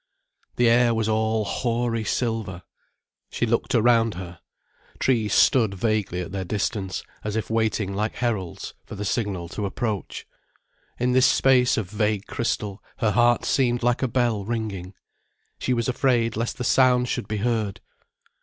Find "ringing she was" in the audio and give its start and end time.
14.43-15.87